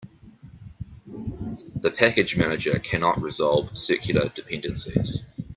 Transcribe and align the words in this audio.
The 1.75 1.91
package 1.91 2.35
manager 2.35 2.79
cannot 2.79 3.21
resolve 3.21 3.77
circular 3.77 4.29
dependencies. 4.29 5.25